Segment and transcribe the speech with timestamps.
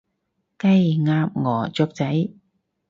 [0.03, 0.03] 雞，
[0.97, 2.31] 鴨，鵝，雀仔